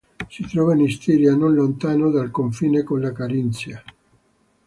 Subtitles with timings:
[0.31, 3.83] Si trova in Stiria non lontano dal confine con la Carinzia.